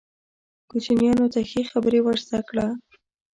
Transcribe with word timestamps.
کوچنیانو 0.69 1.25
ته 1.33 1.39
ښې 1.49 1.61
خبرې 1.71 1.99
ور 2.03 2.17
زده 2.25 2.39
کړه. 2.49 2.67